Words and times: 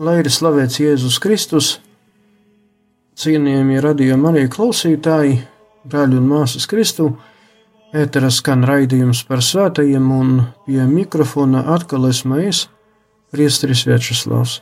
Lai 0.00 0.14
ir 0.22 0.30
slavēts 0.32 0.78
Jēzus 0.80 1.18
Kristus, 1.20 1.66
cienījamie 3.20 3.82
radījumi 3.84 4.28
arī 4.30 4.42
klausītāji, 4.48 5.34
brāļi 5.84 6.14
un 6.16 6.28
māsas 6.30 6.64
Kristu. 6.70 7.10
Ēterā 7.92 8.30
skan 8.32 8.62
raidījums 8.64 9.20
par 9.28 9.42
svētajiem, 9.44 10.06
un 10.16 10.30
pie 10.64 10.86
mikrofona 10.88 11.66
atkal 11.74 12.06
esmu 12.08 12.38
es, 12.46 12.62
Priesteris 13.28 13.82
Večeslavs. 13.84 14.54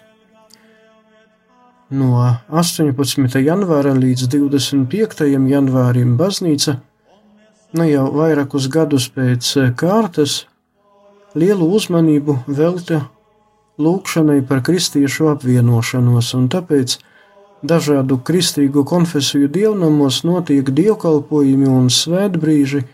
No 1.95 2.17
18. 2.51 3.39
janvāra 3.39 3.93
līdz 3.95 4.27
25. 4.33 5.23
janvārim 5.53 6.17
baznīca, 6.19 6.81
ne 7.79 7.87
jau 7.93 8.09
vairākus 8.17 8.67
gadus 8.75 9.07
pēc 9.15 9.53
kārtas, 9.79 10.41
lielu 11.39 11.71
uzmanību 11.79 12.41
velta 12.59 13.05
lūkšanai 13.79 14.43
par 14.49 14.63
kristiešu 14.67 15.31
apvienošanos, 15.33 16.33
un 16.39 16.49
tāpēc 16.53 16.99
dažādu 17.63 18.19
kristīgu 18.23 18.85
konfesiju 18.87 19.49
dievnamos 19.51 20.23
notiek 20.27 20.71
dievkalpojumi 20.71 21.69
un 21.71 21.91
svētbrīži, 21.91 22.85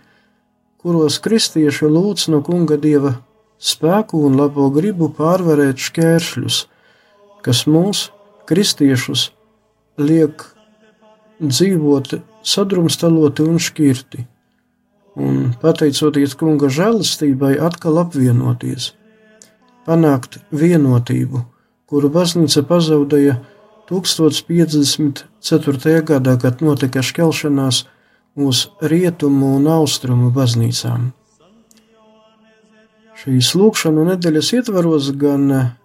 kuros 0.84 1.18
kristieši 1.24 1.88
lūdz 1.88 2.28
no 2.32 2.42
kunga 2.44 2.76
dieva 2.80 3.16
spēku 3.60 4.20
un 4.28 4.36
labo 4.40 4.68
gribu 4.72 5.08
pārvarēt 5.16 5.80
šķēršļus, 5.80 6.58
kas 7.44 7.64
mūs, 7.68 8.10
kristiešus, 8.48 9.30
liek 10.00 10.44
dzīvot 11.40 12.18
sadrumstaloti 12.44 13.46
un 13.48 13.60
šķirti, 13.62 14.26
un 15.20 15.40
pateicoties 15.62 16.36
kunga 16.40 16.68
žēlastībai, 16.72 17.54
atkal 17.68 18.02
apvienoties, 18.02 18.92
panākt 19.86 20.38
vienotību, 20.54 21.44
kuru 21.90 22.08
baznīca 22.12 22.62
pazaudēja 22.68 23.34
1054. 23.88 26.02
gadā, 26.08 26.32
kad 26.40 26.62
notika 26.64 27.02
šķelšanās 27.04 27.76
uz 28.34 28.68
rietumu 28.80 29.56
un 29.58 29.66
austrumu 29.70 30.30
baznīcām. 30.34 31.12
Šīs 33.24 33.54
lūkšanu 33.56 34.04
nedēļas 34.10 34.48
ietvaros 34.58 35.06
gan 35.16 35.42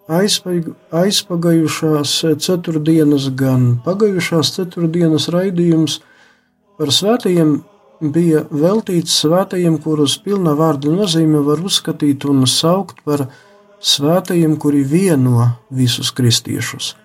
aizpagājušās 0.10 2.12
ceturtdienas, 2.44 3.26
gan 3.40 3.62
pagājušās 3.86 4.48
ceturtdienas 4.58 5.26
raidījums 5.32 5.94
par 6.80 6.90
svētajiem 6.96 7.50
bija 8.00 8.40
veltīts 8.50 9.20
svētajiem, 9.22 9.78
kurus 9.84 10.18
pilna 10.24 10.54
vārda 10.56 10.88
nozīme 10.92 11.40
var 11.46 11.60
uzskatīt 11.64 12.26
un 12.26 12.48
saukt 12.48 13.04
par 13.04 13.20
svētajiem, 13.28 13.49
kuri 14.60 14.84
vieno 14.84 15.52
visus 15.72 16.12
kristiešus. 16.12 16.96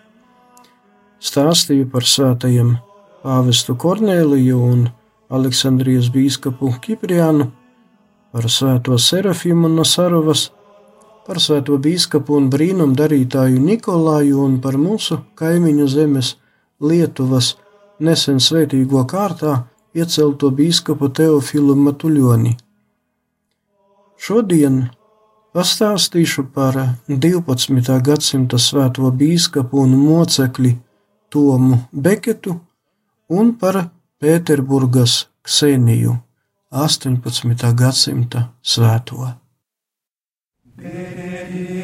Stāstīju 1.21 1.89
par 1.91 2.03
svētajiem 2.05 2.77
pāvestu 3.23 3.77
Kornēliju 3.77 4.59
un 4.59 4.89
Aleksandrijas 5.31 6.11
bīskapu 6.13 6.75
Kipriānu, 6.83 7.51
par 8.33 8.49
svēto 8.51 8.99
Serafimu 8.99 9.69
no 9.69 9.85
Sarovas, 9.85 10.51
par 11.27 11.41
svēto 11.41 11.79
bīskapu 11.79 12.37
un 12.37 12.51
brīnumu 12.51 12.95
darītāju 12.99 13.63
Nikolāju 13.63 14.43
un 14.45 14.59
par 14.61 14.77
mūsu 14.77 15.23
kaimiņu 15.39 15.87
zemes 15.89 16.35
Lietuvas 16.81 17.55
nesen 18.01 18.43
svētīgo 18.43 19.07
kārtā 19.09 19.63
iecelto 19.95 20.51
bīskapu 20.51 21.09
Teofilu 21.09 21.77
Matuļoni. 21.79 22.57
Šodien 24.19 24.91
pastāstīšu 25.55 26.49
par 26.55 26.75
12. 27.07 27.99
gadsimta 28.09 28.59
svēto 28.59 29.11
bīskapu 29.21 29.85
un 29.87 29.95
mocekli 30.01 30.73
Tomu 31.31 31.79
Beketu 31.93 32.57
un 33.39 33.55
par 33.61 33.79
Pēterburgas 34.21 35.15
Kseniju 35.47 36.17
18. 36.75 37.71
gadsimta 37.79 38.49
svēto. 38.63 39.31
Benedictus, 40.75 41.75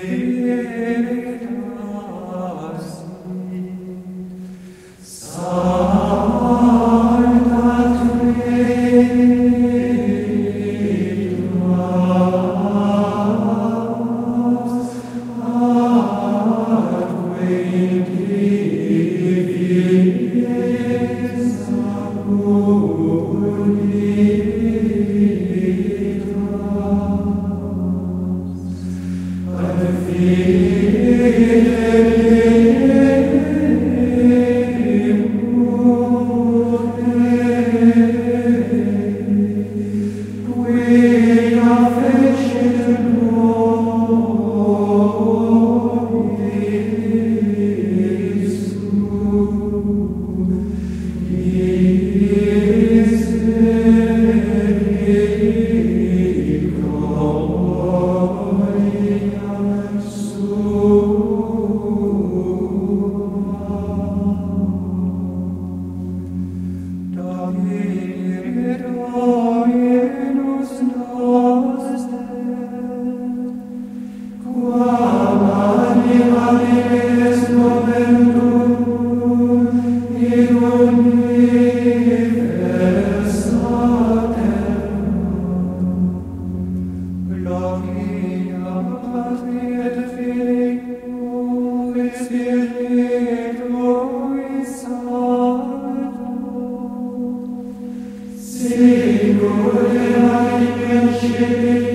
Sing, 98.81 99.39
Lord, 99.43 99.95
and 99.95 100.25
I 100.25 100.65
can 100.79 101.21
share 101.21 101.90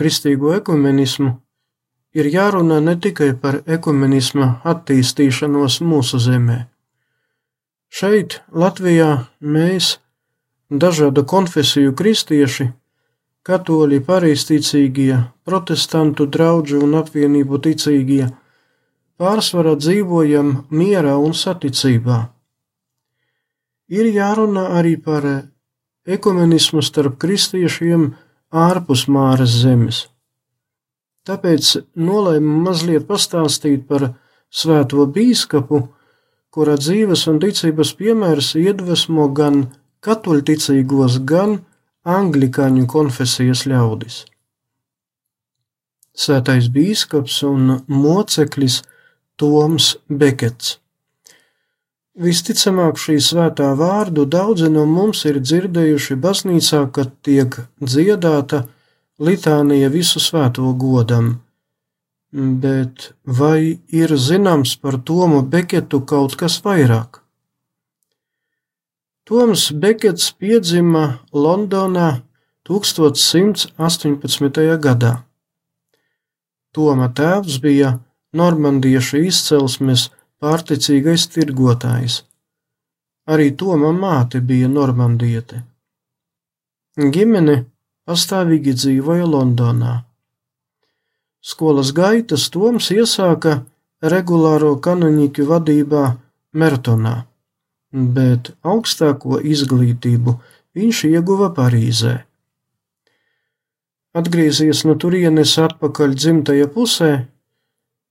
kristīgo 0.00 0.56
ekumenismu, 0.56 1.34
ir 2.16 2.32
jārunā 2.32 2.80
ne 2.82 2.96
tikai 2.96 3.30
par 3.42 3.60
ekumenisma 3.78 4.50
attīstīšanos 4.72 5.80
mūsu 5.86 6.18
zemē. 6.24 6.58
Šeit, 7.90 8.40
Latvijā, 8.54 9.26
mēs, 9.40 9.98
dažādu 10.70 11.24
konfesiju 11.26 11.94
kristieši, 11.98 12.70
katoļi, 13.46 14.00
pareizticīgie, 14.06 15.16
protestantu 15.44 16.26
draugi 16.26 16.78
un 16.78 16.94
apvienību 17.00 17.58
ticīgie, 17.66 18.28
pārsvarā 19.20 19.74
dzīvojam 19.80 20.52
mierā 20.70 21.16
un 21.18 21.34
saticībā. 21.34 22.20
Ir 23.90 24.06
jārunā 24.14 24.68
arī 24.78 24.94
par 25.02 25.26
ekumenismu 26.06 26.82
starp 26.86 27.18
kristiešiem, 27.18 28.12
ārpus 28.50 29.06
Māras 29.06 29.54
zemes. 29.62 30.08
Tāpēc 31.26 31.76
nolēmu 31.94 32.62
mazliet 32.64 33.06
pastāstīt 33.06 33.86
par 33.86 34.08
svēto 34.50 35.06
bīskapu, 35.06 35.84
kura 36.50 36.74
dzīves 36.80 37.26
un 37.30 37.38
ticības 37.42 37.92
piemērs 37.94 38.54
iedvesmo 38.58 39.28
gan 39.36 39.68
katoļticīgos, 40.02 41.20
gan 41.22 41.60
anglikāņu 42.02 42.86
konfesijas 42.90 43.66
ļaudis. 43.70 44.24
Svētais 46.16 46.66
bīskaps 46.74 47.42
un 47.46 47.76
moceklis 47.86 48.82
Toms 49.38 49.94
Bekets. 50.08 50.79
Visticamāk, 52.20 52.98
šī 53.00 53.14
svētā 53.24 53.70
vārdu 53.78 54.26
daudzi 54.28 54.66
no 54.68 54.82
mums 54.84 55.22
ir 55.24 55.38
dzirdējuši 55.40 56.18
baznīcā, 56.20 56.82
kad 56.92 57.14
tiek 57.24 57.56
dziedāta 57.80 58.66
litānija 59.16 59.88
visu 59.94 60.20
svēto 60.20 60.68
godam. 60.76 61.40
Bet 62.32 63.14
vai 63.24 63.80
ir 63.88 64.12
zināms 64.28 64.76
par 64.82 64.98
Tomu 65.00 65.42
Beketu 65.42 66.00
kaut 66.04 66.36
kas 66.36 66.60
vairāk? 66.66 67.22
Toms 69.24 69.72
Bekets 69.72 70.32
piedzima 70.36 71.18
Londonā 71.32 72.20
1118. 72.68 74.78
gadā. 74.86 75.14
Toma 76.74 77.08
tēvs 77.08 77.60
bija 77.64 77.98
normandiešu 78.36 79.16
izcelsmes 79.30 80.10
pārticīgais 80.40 81.26
tirgotājs. 81.34 82.22
Arī 83.30 83.50
Toma 83.56 83.92
māte 83.94 84.40
bija 84.40 84.68
normandiete. 84.68 85.62
Ģimene 86.98 87.56
pastāvīgi 88.08 88.74
dzīvoja 88.74 89.26
Londonā. 89.28 89.92
Skolas 91.40 91.92
gaitas 91.96 92.48
Toms 92.52 92.90
iesāka 92.92 93.60
regulāro 94.12 94.74
kanoniķu 94.86 95.46
vadībā 95.48 96.02
Mertonā, 96.60 97.14
bet 97.92 98.50
augstāko 98.66 99.38
izglītību 99.54 100.34
viņš 100.76 101.04
ieguva 101.12 101.52
Parīzē. 101.56 102.16
Atgriezies 104.20 104.82
no 104.88 104.96
turienes 104.98 105.52
atpakaļ 105.62 106.16
dzimtajā 106.18 106.66
pusē, 106.74 107.10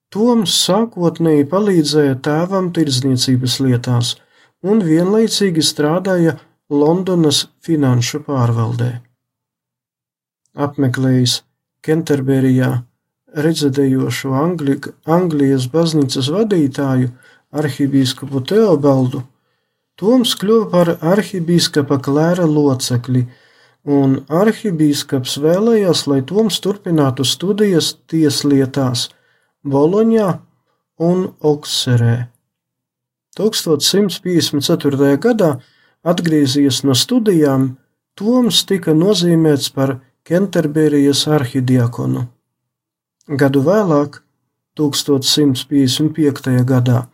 Toms 0.10 0.54
sākotnēji 0.66 1.46
palīdzēja 1.52 2.16
tēvam 2.26 2.72
tirdzniecības 2.74 3.58
lietās 3.62 4.16
un 4.66 4.80
vienlaicīgi 4.82 5.62
strādāja 5.62 6.32
Londonas 6.74 7.44
finanšu 7.66 8.24
pārvaldē. 8.26 8.88
Apmeklējis 10.66 11.36
Kenterberijā 11.86 12.70
rezidējošo 13.46 14.34
Angli 14.40 14.80
Anglijas 15.18 15.70
baznīcas 15.76 16.32
vadītāju 16.34 17.12
arhibīskapu 17.62 18.42
Teobaldu, 18.50 19.22
Toms 20.00 20.34
kļuva 20.42 20.72
par 20.74 20.94
arhibīskapa 21.14 22.00
klēra 22.02 22.50
locekli, 22.50 23.28
un 23.86 24.18
arhibīskaps 24.42 25.38
vēlējās, 25.46 26.06
lai 26.10 26.22
Toms 26.34 26.60
turpinātu 26.66 27.30
studijas 27.36 27.94
tieslietās– 28.10 29.06
Boloņā 29.64 30.30
un 31.00 31.26
Okserē. 31.40 32.30
1154. 33.38 35.18
gadā, 35.18 35.52
atgriezies 36.04 36.84
no 36.84 36.96
studijām, 36.96 37.78
Toms 38.20 38.66
tika 38.68 38.92
nozīmēts 38.92 39.70
par 39.72 40.00
Kenterberijas 40.28 41.26
arhidiakonu. 41.28 42.26
Gadu 43.28 43.62
vēlāk, 43.64 44.22
1155. 44.76 46.66
gadā, 46.68 47.06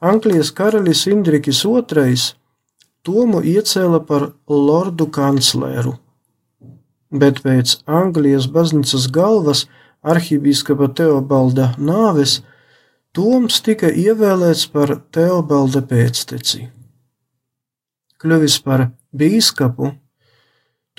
Anglijas 0.00 0.50
karalis 0.50 1.06
Indrikis 1.06 1.62
II 1.64 2.16
Tomu 3.04 3.42
iecēla 3.44 3.98
par 4.08 4.30
lordu 4.48 5.04
kancleru, 5.12 5.98
bet 7.12 7.42
pēc 7.44 7.74
Anglijas 7.84 8.46
baznīcas 8.54 9.10
galvas 9.12 9.66
arhibīskapa 10.04 10.90
Teobalda 10.98 11.72
nāves, 11.78 12.42
Toms 13.14 13.60
tika 13.62 13.92
ievēlēts 13.94 14.64
par 14.74 14.90
Teobalda 15.14 15.84
pēcteci. 15.86 16.64
Kļuvis 18.18 18.56
par 18.64 18.88
bīskapu, 19.14 19.92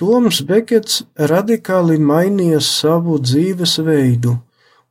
Toms 0.00 0.40
Bekets 0.48 1.02
radikāli 1.16 1.98
mainīja 2.00 2.62
savu 2.64 3.18
dzīvesveidu, 3.20 4.32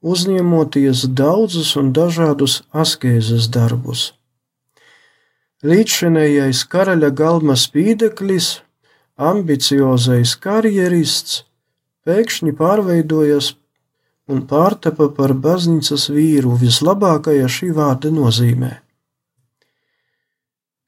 uzņemoties 0.05 1.07
daudzus 1.17 1.73
un 1.81 1.91
dažādus 1.97 2.59
askēzes 2.83 3.49
darbus. 3.57 4.11
Līdzšinējais 5.65 6.61
karaļa 6.69 7.09
galma 7.09 7.57
spīdeklis, 7.57 8.59
ambiciozais 9.17 10.35
karjerists, 10.45 11.43
pēkšņi 12.05 12.53
pārveidojas 12.59 13.55
un 14.31 14.41
pārtapa 14.49 15.07
par 15.17 15.33
baznīcas 15.37 16.09
vīru 16.13 16.55
vislabākajā 16.61 17.47
šī 17.57 17.71
vārda 17.77 18.11
nozīmē. 18.13 18.71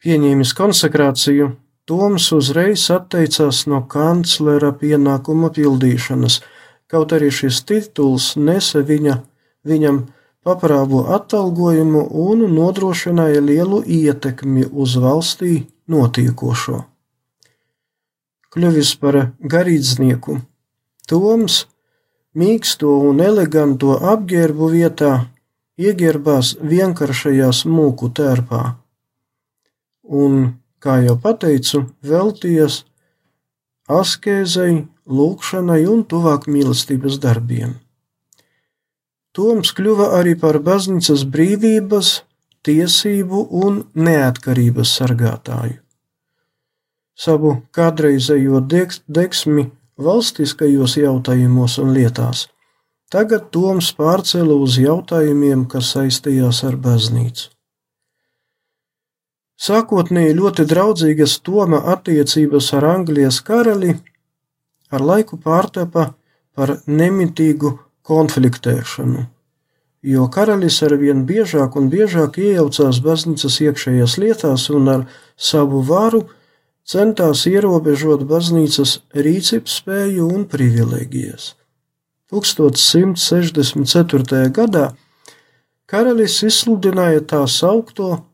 Pieņēmis 0.03 0.53
konsekrāciju, 0.58 1.53
Toms 1.88 2.25
uzreiz 2.36 2.82
atteicās 2.91 3.62
no 3.72 3.77
kanclera 3.88 4.74
pienākuma 4.75 5.48
pildīšanas, 5.56 6.41
kaut 6.91 7.13
arī 7.15 7.29
šis 7.32 7.62
tituls 7.63 8.34
nesa 8.36 8.82
viņa, 8.89 9.13
viņam 9.63 10.01
paprāvo 10.44 11.06
atalgojumu 11.15 12.01
un 12.25 12.44
nodrošināja 12.58 13.39
lielu 13.39 13.79
ietekmi 14.00 14.67
uz 14.67 14.98
valstī 15.00 15.53
notiekošo. 15.88 16.82
Kļuvis 18.51 18.94
par 19.00 19.22
garīdznieku, 19.39 20.41
Toms 21.08 21.62
mīksto 22.38 22.91
un 23.10 23.22
eleganto 23.24 23.96
apģērbu 24.13 24.70
vietā 24.74 25.13
ieģērbās 25.77 26.58
vienkāršajā 26.74 27.50
smūku 27.62 28.12
tērpā, 28.17 28.62
un, 30.22 30.38
kā 30.84 31.00
jau 31.06 31.17
teicu, 31.44 31.84
veltījies 32.01 32.84
askēzei, 33.88 34.86
lūkšanai 35.08 35.84
un 35.88 36.03
tuvāk 36.03 36.48
mīlestības 36.51 37.20
darbiem. 37.24 37.77
Toms 39.38 39.72
kļuva 39.77 40.12
arī 40.17 40.34
par 40.39 40.58
baznīcas 40.65 41.24
brīvības, 41.34 42.24
tiesību 42.65 43.44
un 43.63 43.84
neatkarības 43.96 44.94
sargātāju. 45.00 45.77
Savu 47.17 47.53
kādreizējo 47.74 48.60
deksmi 48.70 49.70
valstiskajos 49.98 50.98
jautājumos 50.98 51.77
un 51.82 51.94
lietās, 51.98 52.48
tagad 53.12 53.50
Toms 53.51 53.92
pārcēla 53.98 54.56
uz 54.56 54.77
jautājumiem, 54.82 55.66
kas 55.72 55.94
saistījās 55.96 56.63
ar 56.68 56.77
baznīcu. 56.82 57.50
Sākotnēji 59.58 60.36
ļoti 60.38 60.68
draudzīgas 60.70 61.39
Toma 61.42 61.80
attiecības 61.94 62.70
ar 62.77 62.86
Anglijas 62.92 63.39
karali 63.42 63.96
ar 64.94 65.01
laiku 65.01 65.39
pārtapa 65.42 66.12
par 66.54 66.75
nemitīgu 66.86 67.74
konfliktēšanu, 68.06 69.25
jo 70.13 70.27
karalis 70.34 70.77
arvien 70.86 71.25
biežāk 71.25 71.75
un 71.80 71.89
biežāk 71.89 72.38
iejaucās 72.44 73.01
baznīcas 73.04 73.58
iekšējās 73.66 74.18
lietās 74.22 74.70
un 74.70 74.94
ar 74.94 75.08
savu 75.36 75.82
varu 75.89 76.27
centās 76.88 77.44
ierobežot 77.50 78.24
baznīcas 78.27 79.00
rīcības 79.15 79.72
spēju 79.82 80.27
un 80.32 80.46
privilēģijas. 80.51 81.56
1164. 82.32 84.51
gadā 84.56 84.86
karalis 85.88 86.44
izsludināja 86.44 87.22
tā 87.32 87.48
saukto, 87.48 88.25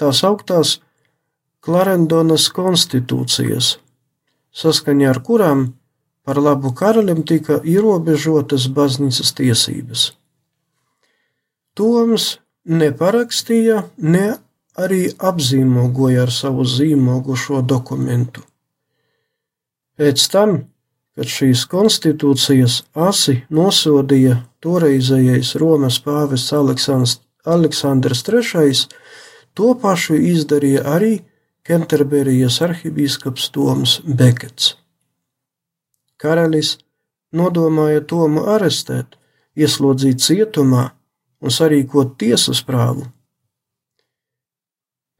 tās 0.00 0.24
augtās 0.24 0.80
Klarendonas 1.64 2.48
konstitūcijas, 2.52 3.78
saskaņā 4.52 5.08
ar 5.14 5.20
kurām 5.24 5.72
par 6.24 6.36
labu 6.40 6.72
karalim 6.76 7.22
tika 7.24 7.60
ierobežotas 7.64 8.68
baznīcas 8.68 9.32
tiesības. 9.36 10.12
Toms 11.76 12.38
neparakstīja, 12.64 13.82
ne 13.96 14.36
arī 14.74 15.06
apzīmogoja 15.18 16.24
ar 16.26 16.32
savu 16.34 16.64
zīmogu 16.66 17.36
šo 17.38 17.62
dokumentu. 17.62 18.42
Pēc 19.98 20.26
tam, 20.32 20.56
kad 21.14 21.30
šīs 21.30 21.62
konstitūcijas 21.70 22.80
asi 22.98 23.36
nosodīja 23.54 24.40
toreizējais 24.64 25.54
Romas 25.62 26.00
pāvests 26.02 26.54
Aleksandrs, 26.56 27.20
Aleksandrs 27.46 28.24
III, 28.26 28.74
to 29.54 29.74
pašu 29.78 30.18
izdarīja 30.18 30.82
arī 30.96 31.12
Kenterberijas 31.64 32.58
arhibīskaps 32.64 33.50
Toms 33.54 34.00
Bekets. 34.04 34.74
Karalis 36.18 36.78
nodomāja 37.32 38.02
Tomu 38.08 38.42
arestēt, 38.50 39.14
ieslodzīt 39.54 40.24
cietumā 40.24 40.88
un 41.44 41.54
sarīkot 41.54 42.16
tiesas 42.18 42.64
prāvu 42.66 43.06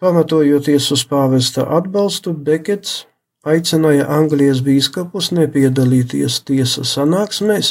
Pamatojoties 0.04 0.90
uz 0.92 1.02
pāvesta 1.08 1.62
atbalstu, 1.78 2.34
Bekets 2.46 3.06
aicināja 3.48 4.04
Anglijas 4.12 4.58
bīskapus 4.66 5.30
nepiedalīties 5.32 6.42
tiesas 6.44 6.90
sanāksmēs 6.98 7.70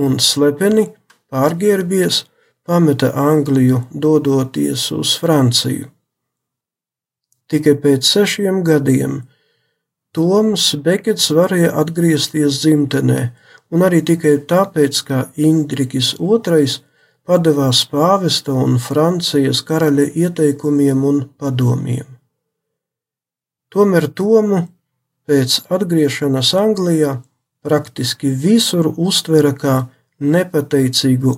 un 0.00 0.16
slepeni 0.24 0.86
pārģērbies 1.28 2.22
pameta 2.64 3.10
Angliju, 3.12 3.82
dodoties 3.92 4.86
uz 4.96 5.12
Franciju. 5.20 5.90
Tikai 7.52 7.76
pēc 7.84 8.08
sešiem 8.08 8.62
gadiem 8.64 9.20
Toms 10.16 10.70
Bekets 10.80 11.28
varēja 11.36 11.74
atgriezties 11.82 12.62
dzimtenē, 12.64 13.20
un 13.68 13.84
arī 13.84 14.00
tikai 14.00 14.38
tāpēc, 14.48 15.04
ka 15.04 15.26
Indrikis 15.36 16.14
II 16.16 16.80
padevās 17.30 17.84
pāvesta 17.86 18.56
un 18.58 18.80
Francijas 18.82 19.60
karaļa 19.68 20.06
ieteikumiem 20.24 21.04
un 21.06 21.20
padomiem. 21.38 22.08
Tomēr 23.70 24.08
Tomu 24.18 24.64
pēc 25.30 25.60
atgriešanās 25.76 26.50
Anglijā 26.58 27.12
praktiski 27.62 28.32
visur 28.46 28.90
uztvera 28.96 29.52
kā 29.62 29.76
nepateicīgu 30.34 31.36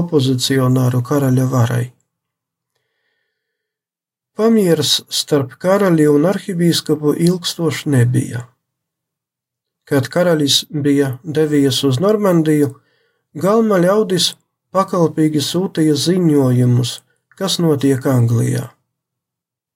opozicionāru 0.00 1.02
karaļa 1.10 1.46
varai. 1.52 1.86
Pamieras 4.38 4.92
starp 5.20 5.58
karaļi 5.60 6.08
un 6.08 6.26
arhibīskapu 6.32 7.16
ilgstoši 7.28 7.88
nebija. 7.98 8.46
Kad 9.88 10.08
karalis 10.14 10.62
bija 10.70 11.18
devies 11.24 11.84
uz 11.84 12.00
Normandiju, 12.00 12.76
Galma 13.38 13.78
ļaudis 13.82 14.32
pakalpīgi 14.74 15.42
sūtīja 15.44 15.94
ziņojumus, 15.94 16.94
kas 17.38 17.58
notiek 17.62 18.06
Anglijā. 18.06 18.68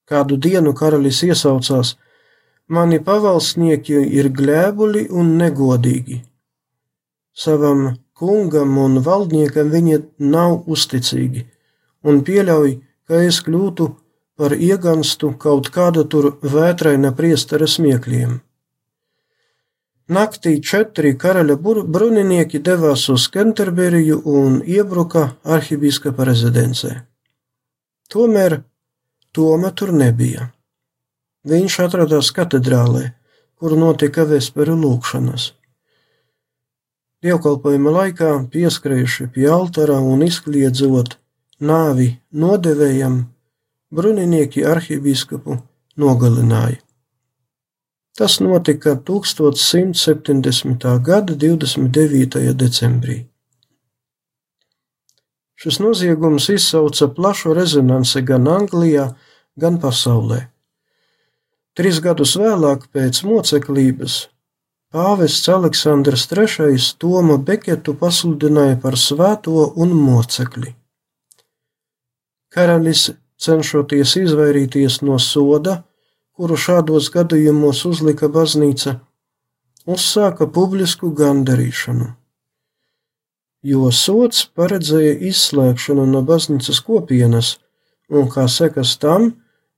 Kādu 0.09 0.37
dienu 0.45 0.73
karalis 0.75 1.21
iesaucās: 1.23 1.95
Mani 2.67 2.99
pavalsnieki 2.99 4.03
ir 4.19 4.29
glēbuļi 4.39 5.07
un 5.21 5.33
negodīgi. 5.39 6.19
Savam 7.33 7.87
kungam 8.19 8.77
un 8.77 9.01
valdniekam 9.07 9.71
viņi 9.73 9.99
nav 10.35 10.69
uzticīgi 10.75 11.47
un 12.03 12.23
pieļauj, 12.27 12.77
ka 13.07 13.23
es 13.27 13.39
kļūtu 13.45 13.89
par 14.39 14.55
ieganstu 14.57 15.33
kaut 15.39 15.69
kāda 15.73 16.03
tur 16.09 16.33
vētraina 16.41 17.13
priestera 17.15 17.67
smiekļiem. 17.69 18.39
Naktī 20.13 20.57
četri 20.61 21.13
karaļa 21.17 21.55
bruninieki 21.63 22.59
devās 22.59 23.07
uz 23.09 23.29
Kenterberiju 23.33 24.19
un 24.25 24.59
iebruka 24.67 25.23
arhibīskapa 25.55 26.27
rezidencē. 26.29 26.91
Tomēr 28.13 28.59
Toma 29.33 29.71
tur 29.73 29.89
nebija. 29.97 30.51
Viņš 31.49 31.79
atradās 31.87 32.27
katedrālē, 32.37 33.07
kur 33.57 33.73
notika 33.73 34.27
vesperu 34.29 34.75
lūkšanas. 34.77 35.47
Dievkalpojuma 37.25 37.95
laikā 37.95 38.29
pieskrējuši 38.53 39.31
pie 39.33 39.47
altāra 39.49 39.97
un 40.13 40.21
izkliedzot 40.27 41.17
nāvi 41.71 42.11
nodevējam, 42.45 43.17
bruninieki 43.89 44.67
arhibīskapu 44.69 45.57
nogalināja. 45.97 46.82
Tas 48.17 48.39
notika 48.39 48.95
1170. 48.95 50.99
gada 51.01 51.33
29. 51.33 52.53
decembrī. 52.53 53.25
Šis 55.57 55.79
noziegums 55.79 56.49
izsauca 56.49 57.07
plašu 57.07 57.53
rezonanci 57.57 58.21
gan 58.21 58.47
Anglijā, 58.47 59.15
gan 59.55 59.79
pasaulē. 59.81 60.45
Trīs 61.73 61.99
gadus 62.05 62.35
vēlāk, 62.37 62.85
pēc 62.93 63.23
moceklības, 63.25 64.29
pāvests 64.93 65.49
Aleksandrs 65.49 66.29
III 66.29 66.77
Toma 67.01 67.37
Beketu 67.37 67.97
pasludināja 67.97 68.77
par 68.83 68.93
svēto 68.93 69.73
un 69.73 69.89
mocekli. 69.97 70.75
Karalis, 72.53 73.09
cenšoties 73.41 74.15
izvairīties 74.21 75.01
no 75.01 75.17
soda, 75.17 75.81
kuru 76.37 76.57
šādos 76.57 77.09
gadījumos 77.13 77.83
uzlika 77.89 78.29
baznīca, 78.29 78.97
uzsāka 79.85 80.47
publisku 80.49 81.11
gandarīšanu. 81.19 82.09
Jo 83.63 83.91
sots 83.95 84.43
paredzēja 84.57 85.15
izslēgšanu 85.29 86.05
no 86.09 86.21
baznīcas 86.27 86.81
kopienas, 86.83 87.57
un 88.09 88.27
kā 88.33 88.47
sekas 88.51 88.97
tam, 88.99 89.31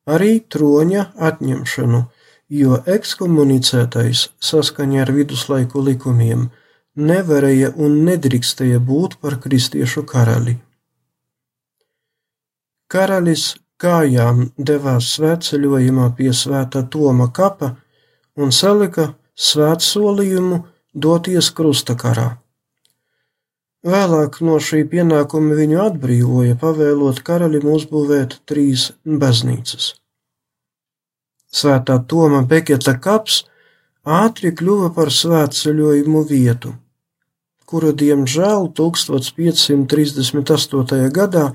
arī 0.05 0.39
troņa 0.53 1.12
atņemšanu, 1.29 2.01
jo 2.50 2.79
ekskomunicētais 2.97 4.29
saskaņā 4.50 5.01
ar 5.05 5.12
viduslaiku 5.13 5.81
likumiem 5.85 6.47
nevarēja 6.95 7.74
un 7.75 8.00
nedrīkstēja 8.07 8.79
būt 8.79 9.19
par 9.21 9.38
kristiešu 9.43 10.05
karali. 10.07 10.55
Karalis 12.88 13.55
kājām 13.82 14.51
devās 14.58 15.15
svētceļojumā 15.17 16.15
pie 16.17 16.34
svētā 16.34 16.84
Toma 16.91 17.27
kapa 17.36 17.75
un 18.39 18.51
salika 18.51 19.13
svētsolījumu 19.36 20.65
doties 20.96 21.51
krustakarā. 21.55 22.38
Vēlāk 23.86 24.41
no 24.41 24.58
šī 24.67 24.79
pienākuma 24.89 25.53
viņu 25.60 25.77
atbrīvoja, 25.84 26.55
pavēlot 26.62 27.17
karalim 27.27 27.65
uzbūvēt 27.70 28.32
trīs 28.50 28.82
baznīcas. 29.05 29.86
Svētā 31.53 31.96
Toma 32.10 32.41
Beketa 32.50 32.94
kaps 32.98 33.46
ātri 34.05 34.51
kļuva 34.58 34.89
par 34.96 35.10
svētceļojumu 35.13 36.24
vietu, 36.32 36.74
kuru 37.70 37.91
diemžēl 37.94 38.62
1538. 38.79 41.10
gadā 41.13 41.46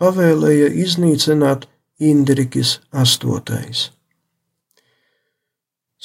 pavēlēja 0.00 0.70
iznīcināt 0.84 1.66
Indrikis 1.98 2.78
VIII. 2.92 3.86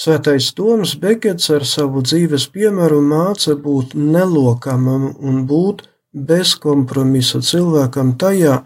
Svētais 0.01 0.53
Toms 0.55 0.95
Bekets 1.01 1.49
ar 1.51 1.65
savu 1.67 2.01
dzīves 2.05 2.47
piemēru 2.53 3.01
māca 3.03 3.57
būt 3.59 3.91
nelokamam 3.93 5.09
un 5.19 5.43
būt 5.49 5.83
bez 6.11 6.55
kompromisa 6.63 7.41
cilvēkam 7.43 8.15
tajā, 8.17 8.61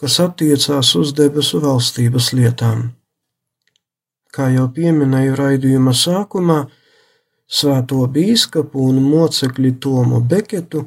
kas 0.00 0.18
attiecās 0.24 0.94
uz 0.98 1.12
debesu 1.14 1.60
valstības 1.62 2.32
lietām. 2.32 2.88
Kā 4.32 4.48
jau 4.54 4.64
pieminēju 4.72 5.36
raidījuma 5.36 5.92
sākumā, 5.92 6.62
svēto 7.46 8.00
bīskapu 8.08 8.88
un 8.88 9.02
mocekļi 9.04 9.74
Tomu 9.76 10.22
Beketu 10.24 10.86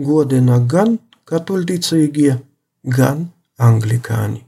godina 0.00 0.56
gan 0.64 0.96
katoļticīgie, 1.28 2.38
gan 2.88 3.28
anglikāņi. 3.60 4.47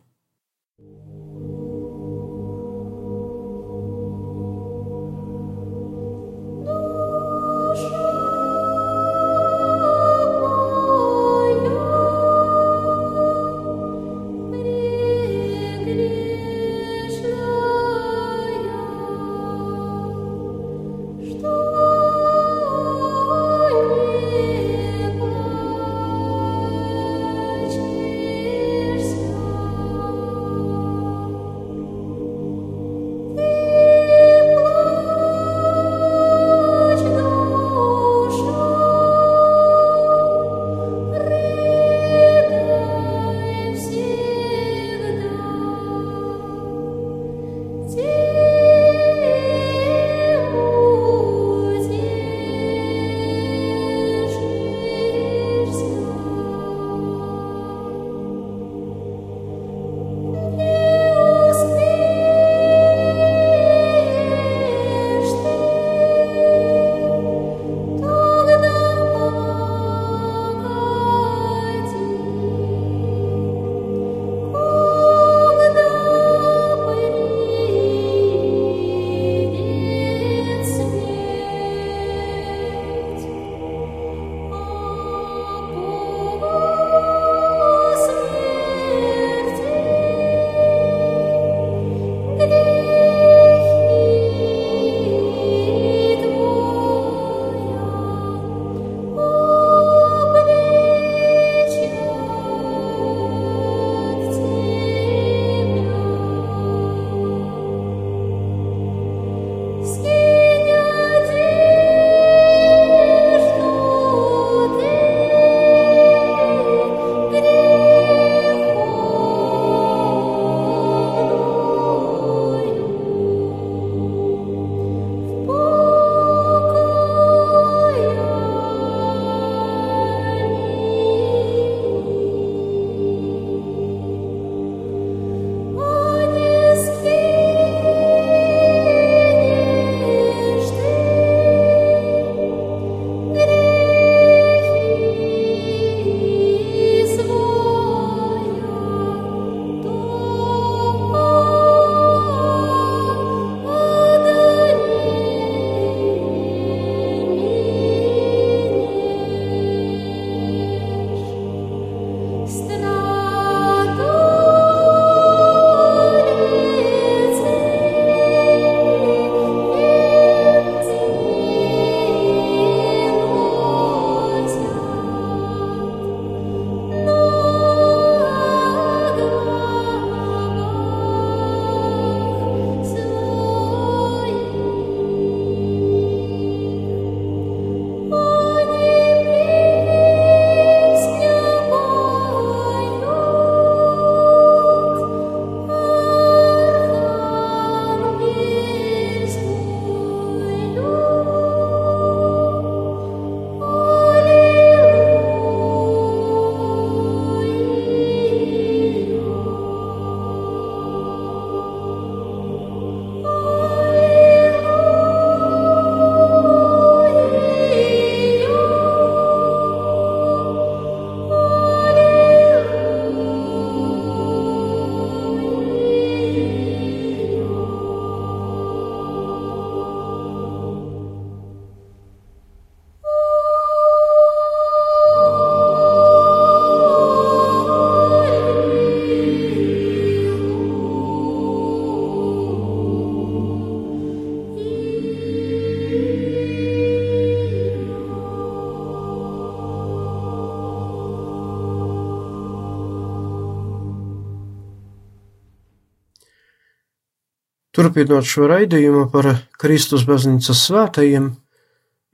Turpinot 257.90 258.22
šo 258.22 258.46
raidījumu 258.46 259.08
par 259.10 259.26
Kristus 259.58 260.04
baznīcas 260.06 260.60
svētajiem, 260.68 261.24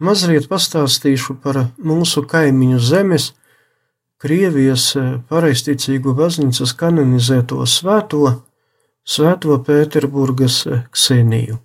mazliet 0.01 0.47
pastāstīšu 0.49 1.37
par 1.43 1.59
mūsu 1.77 2.23
kaimiņu 2.25 2.79
zemes, 2.81 3.27
Krievijas 4.17 4.87
pareizticīgu 5.29 6.15
baznīcas 6.17 6.73
kanonizēto 6.81 7.61
svēto, 7.69 8.23
Svēto 9.05 9.59
Pēterburgas 9.69 10.63
Kseniju. 10.97 11.61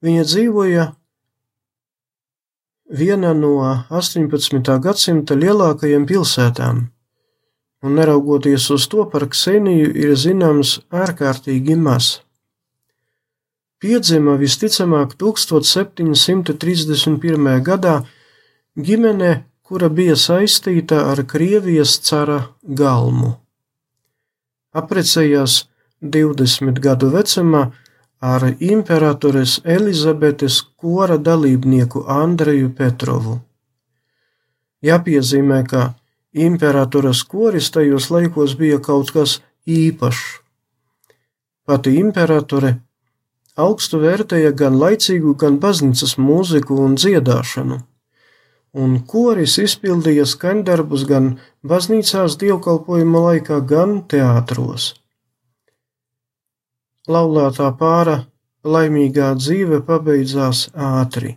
Viņa 0.00 0.24
dzīvoja 0.32 0.88
viena 2.88 3.36
no 3.36 3.54
18. 4.00 4.80
gadsimta 4.88 5.36
lielākajām 5.36 6.08
pilsētām, 6.08 6.82
un 7.84 8.00
neraugoties 8.00 8.72
uz 8.72 8.88
to 8.88 9.04
par 9.12 9.28
Kseniju 9.28 9.92
ir 9.92 10.16
zināms 10.16 10.78
ārkārtīgi 10.88 11.76
maz. 11.76 12.14
Piedzima 13.82 14.36
visticamāk 14.38 15.16
1731. 15.18 17.66
gadā 17.66 18.06
ģimene, 18.78 19.42
kura 19.66 19.90
bija 19.90 20.14
saistīta 20.14 21.10
ar 21.10 21.26
Krievijas 21.26 21.98
cara 22.06 22.54
galmu. 22.62 23.42
Aprecējās 24.78 25.66
20 26.18 26.78
gadu 26.84 27.08
vecumā 27.10 27.62
ar 28.34 28.42
imperatores 28.60 29.58
Elizabetes 29.64 30.62
kora 30.78 31.18
dalībnieku 31.18 32.04
Andreju 32.06 32.70
Petrovu. 32.78 33.40
Jāpiezīmē, 34.86 35.66
ka 35.66 35.98
imperatoras 36.46 37.26
koris 37.26 37.74
tajos 37.74 38.14
laikos 38.14 38.54
bija 38.62 38.78
kaut 38.78 39.10
kas 39.10 39.42
īpašs. 39.66 40.38
Pati 41.66 41.98
imperatore 41.98 42.78
augstu 43.56 44.00
vērtēja 44.02 44.52
gan 44.56 44.76
laicīgu, 44.80 45.34
gan 45.36 45.58
baznīcas 45.60 46.16
mūziku 46.18 46.78
un 46.84 46.96
dziedāšanu, 46.96 47.78
un 48.72 48.96
koris 49.08 49.58
izpildīja 49.60 50.24
skaņdarbus 50.28 51.04
gan 51.08 51.36
baznīcās 51.66 52.38
dievkalpojuma 52.40 53.24
laikā, 53.28 53.60
gan 53.60 54.02
teātros. 54.08 54.94
Laulātā 57.08 57.68
pāra 57.76 58.22
laimīgā 58.64 59.32
dzīve 59.36 59.82
pabeidzās 59.84 60.68
ātri, 60.72 61.36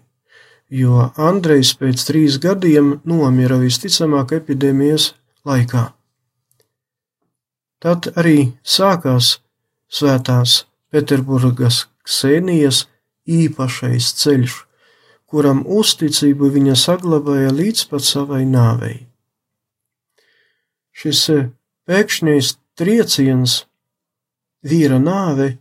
jo 0.70 1.10
Andrejs 1.18 1.74
pēc 1.80 2.06
trīs 2.08 2.38
gadiem 2.40 3.00
nomira 3.04 3.58
visticamāk 3.60 4.38
epidēmijas 4.40 5.14
laikā. 5.46 5.90
Tad 7.82 8.08
arī 8.16 8.54
sākās 8.64 9.40
svētās 9.92 10.64
Peterburgas 10.94 11.84
Ksenijas 12.06 12.86
īpašais 13.26 14.12
ceļš, 14.22 14.56
kuram 15.26 15.64
uzticību 15.66 16.52
viņa 16.54 16.78
saglabāja 16.78 17.52
līdz 17.56 17.88
pat 17.92 18.06
savai 18.06 18.44
nāvei. 18.46 19.00
Šis 20.96 21.26
pēkšņais 21.90 22.56
trieciens 22.80 23.64
vīra 24.64 25.00
nāve 25.02 25.56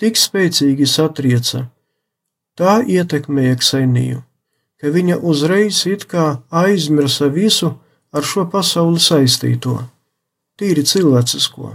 tik 0.00 0.16
spēcīgi 0.16 0.86
satrieca. 0.88 1.66
Tā 2.56 2.80
ietekmēja 2.86 3.58
Kseniju, 3.60 4.22
ka 4.80 4.92
viņa 4.94 5.18
uzreiz 5.32 5.82
it 5.90 6.06
kā 6.08 6.40
aizmirsa 6.62 7.28
visu 7.32 7.74
ar 8.12 8.26
šo 8.26 8.46
pasauli 8.52 9.00
saistīto, 9.00 9.76
tīri 10.58 10.84
cilvēcisko. 10.86 11.74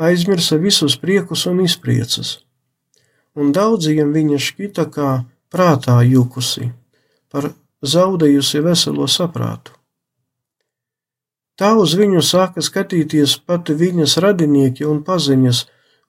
Aizmirsa 0.00 0.56
visus 0.62 0.96
priekus 0.96 1.44
un 1.50 1.60
izpriecas, 1.66 2.38
un 3.36 3.52
daudziem 3.56 4.12
viņa 4.14 4.38
šķita 4.46 4.86
kā 4.94 5.10
prātā 5.52 6.00
jukusi, 6.06 6.70
par 7.30 7.52
zaudējusi 7.82 8.62
veselo 8.64 9.06
saprātu. 9.08 9.74
Tā 11.60 11.74
uz 11.76 11.92
viņu 11.98 12.22
sāka 12.24 12.62
skatīties 12.64 13.36
pat 13.44 13.68
viņas 13.68 14.16
radinieki 14.24 14.86
un 14.88 15.02
paziņas, 15.04 15.66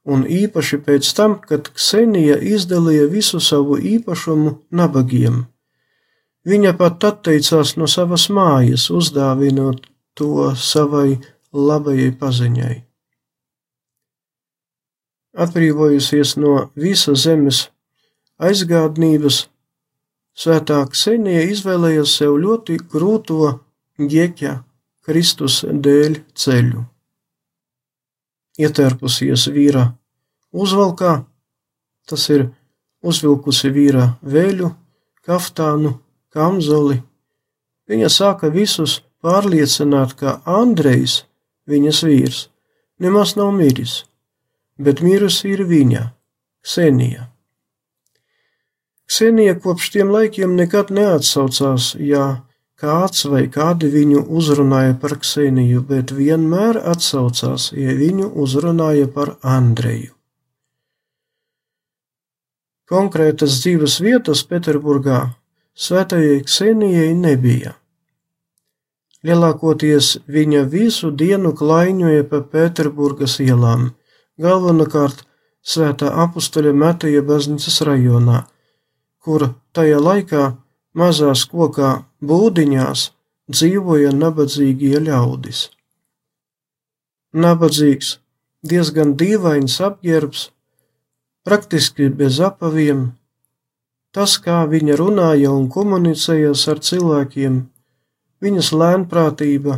un 0.07 0.23
īpaši 0.23 0.79
pēc 0.86 1.10
tam, 1.17 1.39
kad 1.47 1.67
Ksenija 1.75 2.38
izdalīja 2.39 3.10
visu 3.12 3.41
savu 3.43 3.77
īpašumu 3.77 4.53
nabagiem. 4.71 5.43
Viņa 6.47 6.71
pat 6.77 7.03
atteicās 7.05 7.75
no 7.77 7.89
savas 7.91 8.29
mājas, 8.34 8.88
uzdāvinot 8.89 9.84
to 10.17 10.53
savai 10.55 11.19
labajai 11.53 12.15
paziņai. 12.17 12.77
Atbrīvojusies 15.32 16.36
no 16.41 16.72
visa 16.76 17.15
zemes 17.15 17.70
aizgādnības, 18.41 19.46
Svētā 20.32 20.80
Ksenija 20.88 21.44
izvēlējās 21.52 22.13
sev 22.17 22.38
ļoti 22.39 22.78
grūto 22.91 23.50
ģeķa 24.00 24.54
Kristus 25.06 25.60
dēļ 25.67 26.15
ceļu. 26.39 26.86
Ietērpusies 28.62 29.48
vīra 29.52 29.89
uzvalkā, 30.52 31.13
tas 32.08 32.28
ir 32.32 32.48
uzvilkusi 33.04 33.72
vīra 33.76 34.08
vēļu, 34.22 34.72
kaftānu, 35.28 35.98
kamzoli. 36.32 37.02
Viņa 37.91 38.10
sāka 38.12 38.52
visus 38.54 39.02
pārliecināt, 39.22 40.15
ka 40.15 40.39
Andrejs, 40.48 41.26
viņas 41.67 42.04
vīrs, 42.08 42.41
nemaz 43.04 43.36
nav 43.36 43.52
miris, 43.58 44.06
bet 44.86 45.04
mirusi 45.06 45.54
ir 45.54 45.65
viņa, 45.70 46.06
Ksenija. 46.62 47.28
Ksenija 49.10 49.58
kopš 49.60 49.89
tiem 49.96 50.13
laikiem 50.13 50.56
nekad 50.56 50.91
neatsaucās, 50.96 51.96
ja 52.00 52.46
kāds 52.82 53.26
vai 53.30 53.44
kādi 53.52 53.89
viņu 53.94 54.24
uzrunāja 54.39 54.96
par 55.02 55.17
Kseniju, 55.22 55.84
bet 55.89 56.13
vienmēr 56.15 56.80
atsaucās, 56.94 57.72
ja 57.78 57.94
viņu 57.98 58.32
uzrunāja 58.46 59.10
par 59.12 59.36
Andreju. 59.58 60.15
Konkrētas 62.91 63.62
dzīves 63.63 64.00
vietas 64.04 64.41
Pēterburgā 64.48 65.20
svētajai 65.80 66.41
Ksenijai 66.48 67.13
nebija. 67.15 67.78
Lielākoties 69.24 70.17
viņa 70.28 70.65
visu 70.72 71.12
dienu 71.13 71.54
klaiņoja 71.56 72.26
pa 72.32 72.41
Pēterburgas 72.41 73.38
ielām, 73.44 73.91
galvenokārt 74.39 75.26
Svētā 75.62 76.10
apustuļa 76.24 76.72
Mateja 76.74 77.22
baznīcas 77.22 77.82
rajonā, 77.86 78.39
kur 79.22 79.52
tajā 79.78 80.00
laikā 80.02 80.46
mazās 80.98 81.44
kokā 81.52 81.91
būdiņās 82.26 83.04
dzīvoja 83.52 84.13
nabadzīgie 84.15 84.98
ļaudis. 85.06 85.67
Nabadzīgs, 87.38 88.15
diezgan 88.65 89.13
dīvains 89.20 89.78
apģērbs, 89.86 90.48
praktiski 91.46 92.10
bez 92.10 92.39
apaviem, 92.41 93.12
tas, 94.17 94.38
kā 94.41 94.63
viņa 94.72 94.98
runāja 94.98 95.54
un 95.54 95.70
komunicējās 95.70 96.65
ar 96.74 96.82
cilvēkiem, 96.89 97.62
viņas 98.41 98.72
lēnprātība, 98.82 99.78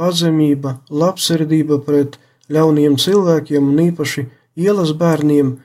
pazemība, 0.00 0.78
labsirdība 0.88 1.78
pret 1.84 2.18
ļauniem 2.52 2.96
cilvēkiem 3.00 3.70
un 3.72 3.80
īpaši 3.88 4.26
ielas 4.58 4.92
bērniem, 4.98 5.56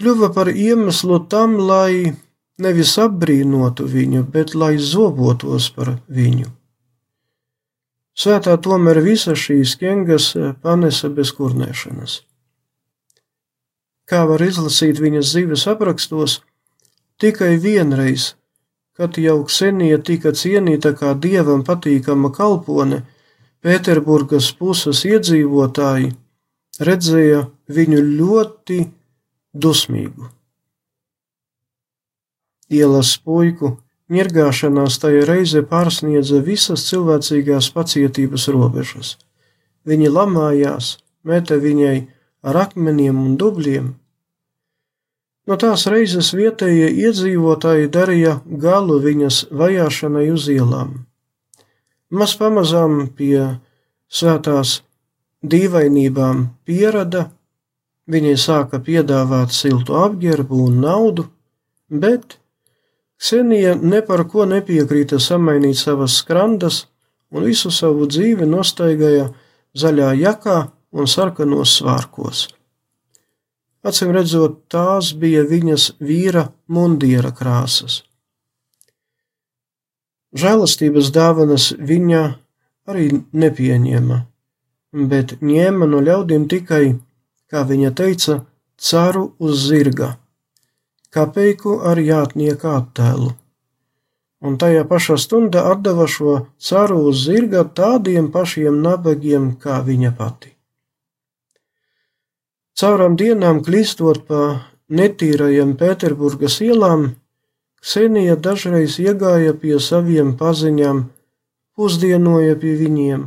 kļuva 0.00 0.30
par 0.34 0.50
iemeslu 0.52 1.20
tam, 1.32 1.56
lai 1.70 2.14
nevis 2.60 2.96
apbrīnotu 3.00 3.88
viņu, 3.88 4.24
bet 4.32 4.54
lai 4.54 4.76
zobotos 4.78 5.70
par 5.76 5.96
viņu. 6.08 6.50
Svētā 8.20 8.56
tomēr 8.60 9.00
visa 9.00 9.32
šīs 9.38 9.78
ķengas 9.80 10.34
panesa 10.60 11.08
bez 11.14 11.30
kurnēšanas. 11.36 12.20
Kā 14.10 14.24
var 14.26 14.42
izlasīt 14.42 14.98
viņas 15.00 15.30
dzīves 15.30 15.64
aprakstos, 15.70 16.40
tikai 17.22 17.54
vienreiz, 17.62 18.34
kad 18.98 19.16
jau 19.22 19.38
Ksenija 19.46 20.00
tika 20.04 20.34
cienīta 20.36 20.92
kā 20.98 21.14
dievam 21.14 21.62
patīkama 21.64 22.32
kalpone, 22.34 23.04
Pēterburgas 23.60 24.50
puses 24.56 25.04
iedzīvotāji 25.04 26.14
redzēja 26.80 27.46
viņu 27.68 28.04
ļoti 28.18 28.82
dusmīgu 29.52 30.30
ielas 32.70 33.16
puiku, 33.24 33.74
ņirgāšanās 34.10 34.98
tajā 35.02 35.24
reize 35.28 35.62
pārsniedza 35.66 36.40
visas 36.46 36.86
cilvēcīgās 36.88 37.70
pacietības 37.74 38.46
robežas. 38.54 39.16
Viņi 39.86 40.10
lamājās, 40.14 40.98
meta 41.26 41.58
viņai 41.60 41.96
ar 42.46 42.60
akmeniem 42.64 43.18
un 43.18 43.36
dubļiem. 43.40 43.92
No 45.48 45.56
tās 45.58 45.86
reizes 45.90 46.30
vietējie 46.36 46.90
iedzīvotāji 47.06 47.90
darīja 47.90 48.38
galu 48.46 49.00
viņas 49.02 49.46
vajāšanai 49.50 50.28
uz 50.30 50.46
ielām. 50.52 51.09
Maz 52.10 52.34
pamazām 52.34 53.04
pie 53.14 53.44
svētās 54.10 54.80
dīvainībām 55.46 56.48
pierada, 56.66 57.28
viņi 58.10 58.34
sāka 58.34 58.80
piedāvāt 58.82 59.54
siltu 59.54 59.94
apģērbu 59.94 60.64
un 60.66 60.80
naudu, 60.82 61.28
bet 61.88 62.40
Ksenija 63.20 63.74
ne 63.76 64.00
par 64.00 64.24
ko 64.32 64.46
nepiekrīta 64.48 65.18
samainīt 65.20 65.76
savas 65.76 66.14
skrandas 66.22 66.86
un 67.30 67.44
visu 67.44 67.70
savu 67.70 68.06
dzīvi 68.08 68.48
nostaigāja 68.48 69.26
zaļā 69.76 70.14
jakā 70.16 70.56
un 70.96 71.06
sarkanos 71.06 71.74
svārkos. 71.78 72.46
Acīm 73.84 74.10
redzot, 74.16 74.62
tās 74.72 75.12
bija 75.16 75.44
viņas 75.48 75.92
vīra 76.00 76.48
mundiera 76.68 77.30
krāsas. 77.36 78.02
Žēlastības 80.30 81.10
dāvanas 81.10 81.72
viņa 81.74 82.22
arī 82.90 83.08
nepieņēma, 83.34 84.18
bet 85.10 85.34
ņēma 85.42 85.88
no 85.90 86.02
ļaudīm 86.06 86.46
tikai, 86.50 87.00
kā 87.50 87.64
viņa 87.66 87.90
teica, 87.98 88.36
caru 88.78 89.24
uz 89.42 89.66
zirga, 89.66 90.14
kapeiku 91.10 91.80
ar 91.82 91.98
jātnieka 91.98 92.76
attēlu. 92.78 93.34
Un 94.40 94.56
tajā 94.56 94.86
pašā 94.88 95.18
stundā 95.20 95.66
atdeva 95.72 96.06
šo 96.08 96.38
caru 96.56 97.02
uz 97.10 97.26
zirga 97.26 97.66
tādiem 97.66 98.30
pašiem 98.32 98.78
nabagiem 98.86 99.52
kā 99.60 99.82
viņa 99.84 100.14
pati. 100.16 100.54
Caurām 102.80 103.18
dienām 103.20 103.60
klīstot 103.66 104.22
pa 104.30 104.44
netīrajiem 104.88 105.74
Pēterburgas 105.76 106.60
ielām, 106.64 107.10
Ksenija 107.80 108.36
dažreiz 108.36 108.98
iegāja 109.00 109.54
pie 109.56 109.78
saviem 109.80 110.34
paziņām, 110.36 110.98
pusdienoja 111.76 112.56
pie 112.60 112.74
viņiem, 112.76 113.22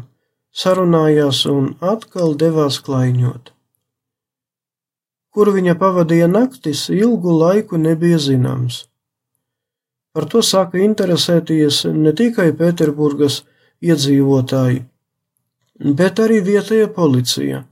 sarunājās 0.54 1.40
un 1.50 1.72
atkal 1.82 2.36
devās 2.38 2.78
klaiņot. 2.86 3.50
Kur 5.34 5.50
viņa 5.56 5.74
pavadīja 5.82 6.28
naktis, 6.30 6.86
ilgu 6.94 7.34
laiku 7.40 7.80
nebija 7.82 8.20
zināms. 8.22 8.84
Par 10.14 10.28
to 10.30 10.44
sāka 10.46 10.78
interesēties 10.78 11.88
ne 11.90 12.14
tikai 12.14 12.52
Pēterburgas 12.54 13.40
iedzīvotāji, 13.82 14.84
bet 15.98 16.22
arī 16.22 16.38
vietējā 16.46 16.92
policija, 16.94 17.64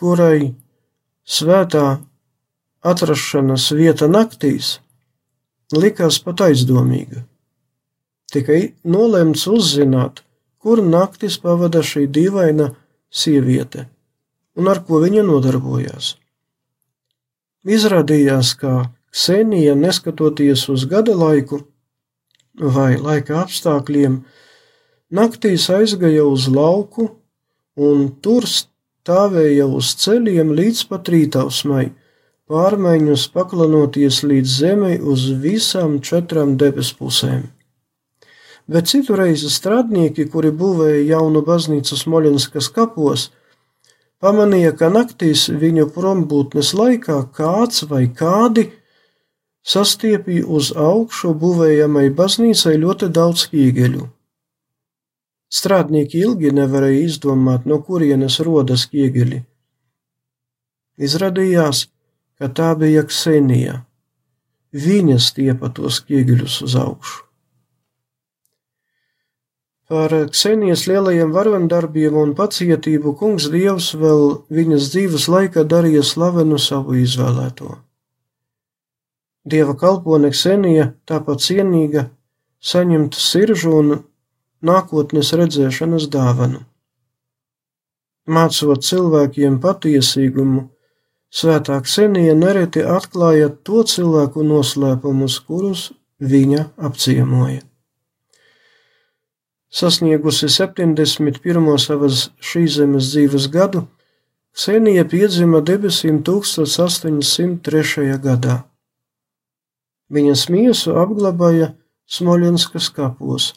kurai 0.00 0.54
Svētā 1.24 1.84
atrašanās 2.84 3.68
vieta 3.76 4.08
naktīs 4.08 4.78
likās 5.72 6.18
pat 6.24 6.44
aizdomīga. 6.48 7.24
Tikai 8.34 8.74
nolemts 8.84 9.46
uzzināt, 9.48 10.22
kur 10.58 10.82
naktis 10.82 11.38
pavada 11.40 11.84
šī 11.84 12.06
dīvaina 12.10 12.72
sieviete 13.14 13.88
un 14.58 14.70
ar 14.70 14.80
ko 14.86 15.00
viņa 15.02 15.24
nodarbojās. 15.26 16.14
Izrādījās, 17.64 18.52
ka 18.60 18.90
Ksenija, 19.14 19.76
neskatoties 19.78 20.66
uz 20.72 20.84
gada 20.90 21.14
laiku 21.14 21.60
vai 22.58 22.96
laika 22.98 23.40
apstākļiem, 23.44 24.18
naktīs 25.14 25.68
aizgāja 25.70 26.24
uz 26.26 26.48
lauku 26.50 27.08
un 27.78 28.08
tur 28.22 28.46
stāvēja 28.50 29.66
uz 29.70 29.94
ceļiem 30.02 30.50
līdz 30.58 30.82
pat 30.90 31.10
rītausmai, 31.14 31.86
pārmaiņus 32.50 33.28
paklanoties 33.32 34.20
līdz 34.28 34.56
zemei 34.60 34.96
uz 35.00 35.26
visām 35.44 36.00
četrām 36.04 36.56
debes 36.60 36.92
pusēm. 36.98 37.46
Bet 38.68 38.88
citu 38.88 39.16
reizi 39.20 39.50
strādnieki, 39.52 40.28
kuri 40.32 40.50
būvēja 40.52 41.02
jaunu 41.14 41.42
baznīcu 41.44 41.98
Smoļenskas 42.00 42.70
kapos, 42.72 43.28
pamanīja, 44.24 44.72
ka 44.78 44.88
naktīs 44.92 45.50
viņu 45.52 45.90
prombūtnes 45.92 46.72
laikā 46.76 47.18
kāds 47.36 47.84
vai 47.90 48.06
kādi 48.08 48.70
sastiepīja 49.64 50.44
uz 50.48 50.72
augšu 50.76 51.32
būvējamai 51.40 52.08
baznīcai 52.16 52.76
ļoti 52.80 53.08
daudz 53.12 53.48
ķīgeļu. 53.52 54.08
Strādnieki 55.54 56.20
ilgi 56.24 56.50
nevarēja 56.52 57.04
izdomāt, 57.06 57.68
no 57.68 57.78
kurienes 57.84 58.40
rodas 58.42 58.88
ķieģeļi. 58.90 59.44
Izrādījās, 61.04 61.84
ka 62.38 62.48
tā 62.48 62.72
bija 62.78 63.04
Ksenija. 63.06 63.82
Viņa 64.74 65.20
stiepa 65.22 65.70
tos 65.74 66.00
ķieģeļus 66.08 66.56
uz 66.66 66.74
augšu. 66.80 67.24
Par 69.88 70.10
Ksenijas 70.32 70.86
lielajiem 70.88 71.32
varondarbiem 71.34 72.14
un 72.16 72.30
pacietību 72.34 73.12
kungs 73.20 73.50
Dievs 73.52 73.90
vēl 74.00 74.22
viņas 74.48 74.88
dzīves 74.94 75.26
laikā 75.28 75.66
darīja 75.68 76.02
slavenu 76.02 76.58
savu 76.58 76.96
izvēlēto. 77.02 77.76
Dieva 79.44 79.74
kalpone 79.76 80.30
Ksenija, 80.32 80.88
tāpat 81.04 81.44
cienīga, 81.44 82.06
saņemt 82.64 83.18
siržu 83.20 83.74
un 83.76 83.92
nākotnes 84.64 85.34
redzēšanas 85.36 86.08
dāvanu. 86.08 86.62
Mācot 88.24 88.80
cilvēkiem 88.88 89.60
patiesīgumu, 89.60 90.70
Svētā 91.34 91.80
Ksenija 91.82 92.34
nereti 92.38 92.84
atklāja 92.86 93.48
to 93.66 93.82
cilvēku 93.90 94.44
noslēpumus, 94.46 95.40
kurus 95.46 95.92
viņa 96.22 96.68
apciemoja. 96.78 97.62
Sasniegusi 99.74 100.46
71. 100.46 101.78
savas 101.82 102.28
šīs 102.38 102.78
zemes 102.78 103.10
dzīves 103.10 103.48
gadu, 103.50 103.86
Ksenija 104.54 105.02
piedzima 105.10 105.58
debesīm 105.58 106.22
1803. 106.22 108.14
gadā. 108.22 108.62
Viņas 110.14 110.46
miesu 110.54 110.94
apglabāja 111.02 111.74
Smoļenskas 112.06 112.86
kapos 112.94 113.50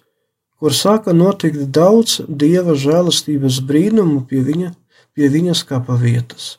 kur 0.60 0.74
sāka 0.74 1.14
notikt 1.14 1.70
daudz 1.74 2.22
dieva 2.28 2.76
žēlastības 2.78 3.62
brīnumu 3.70 4.24
pie 4.30 4.42
viņa, 4.46 4.72
pie 5.14 5.30
viņas 5.34 5.64
kapa 5.70 5.98
vietas. 6.02 6.58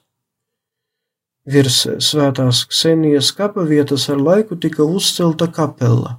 Virs 1.49 1.87
svētās 2.05 2.67
Ksenijas 2.69 3.31
kapa 3.33 3.63
vietas 3.65 4.09
ar 4.13 4.19
laiku 4.21 4.59
tika 4.61 4.85
uzcelta 4.85 5.47
kapela. 5.49 6.19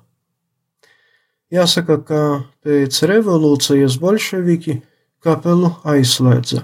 Jāsaka, 1.53 1.97
ka 2.05 2.21
pēc 2.65 2.97
revolūcijas 3.09 3.97
bolševiki 4.01 4.79
kapelu 5.25 5.69
aizslēdza, 5.93 6.63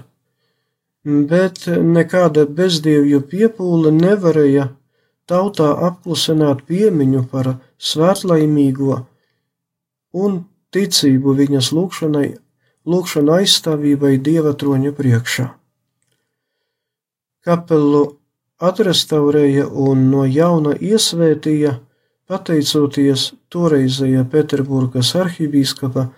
bet 1.04 1.66
nekāda 1.68 2.46
bezdievju 2.58 3.22
piepūle 3.30 3.92
nevarēja 3.94 4.68
tautā 5.30 5.70
apklusināt 5.90 6.66
piemiņu 6.66 7.22
par 7.30 7.52
svētlaimīgo 7.78 9.00
un 10.26 10.42
ticību 10.74 11.34
viņas 11.38 11.72
lūgšanai, 11.76 12.28
lūgšana 12.86 13.40
aizstāvībai 13.42 14.16
Dieva 14.22 14.54
troņa 14.58 14.94
priekšā. 14.96 15.50
Kapelu 17.46 18.04
atrestaurēja 18.62 19.66
un 19.68 20.06
no 20.10 20.24
jauna 20.24 20.74
iesvētīja, 20.80 21.76
pateicoties 22.26 23.32
toreizējā 23.52 24.24
Pēterburgas 24.30 25.12
arhibīskapa, 25.18 26.08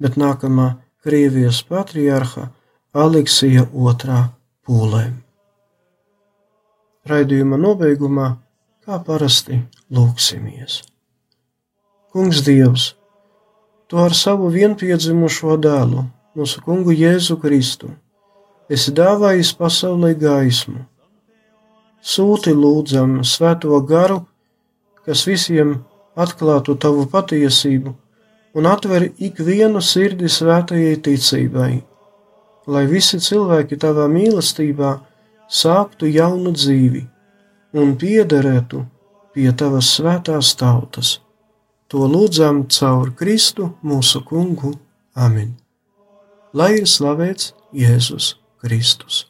bet 0.00 0.16
nākamā 0.20 0.70
Krievijas 1.04 1.62
patriarha 1.68 2.50
Aleksija 2.94 3.66
II 3.72 4.22
pūlēm. 4.66 5.18
Raidījuma 7.10 7.56
nobeigumā, 7.56 8.30
kā 8.84 9.00
parasti, 9.04 9.60
lūksimies. 9.90 10.82
Kungs 12.12 12.42
Dievs! 12.44 12.94
Tu 13.90 13.98
ar 13.98 14.14
savu 14.14 14.46
vienpiedzimušo 14.54 15.56
dēlu, 15.58 16.04
mūsu 16.38 16.60
kungu 16.62 16.94
Jēzu 16.94 17.34
Kristu, 17.42 17.88
esi 18.70 18.92
dāvājis 18.94 19.50
pasaulē 19.58 20.12
gaismu. 20.18 20.84
Sūti 22.00 22.54
lūdzam 22.56 23.20
svēto 23.24 23.76
garu, 23.84 24.22
kas 25.04 25.26
visiem 25.28 25.76
atklātu 26.16 26.76
tavu 26.80 27.06
patiesību 27.10 27.92
un 28.56 28.66
atver 28.66 29.10
ikvienu 29.18 29.82
sirdi 29.84 30.28
svētajai 30.32 30.96
ticībai, 31.04 31.72
lai 32.66 32.84
visi 32.90 33.20
cilvēki 33.22 33.78
tavā 33.84 34.08
mīlestībā 34.10 34.96
sāktu 35.60 36.10
jaunu 36.10 36.54
dzīvi 36.56 37.04
un 37.80 37.94
piederētu 38.00 38.84
pie 39.34 39.50
tavas 39.54 39.92
svētās 39.96 40.54
tautas. 40.58 41.18
To 41.90 42.06
lūdzam 42.06 42.64
caur 42.70 43.10
Kristu 43.18 43.72
mūsu 43.82 44.22
kungu. 44.26 44.76
Amen. 45.14 45.56
Lai 46.54 46.76
ir 46.78 46.86
slavēts 46.86 47.52
Jēzus 47.74 48.36
Kristus. 48.62 49.29